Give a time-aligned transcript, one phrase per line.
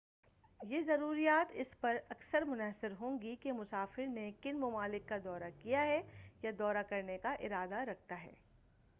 [0.59, 5.49] یہ ضروریات اس پر اکثر منحصر ہوں گی کہ مسافر نے کن ممالک کا دورہ
[5.57, 6.01] کیا ہے
[6.43, 8.31] یا دورہ کرنے کا ارادہ رکھتا ہے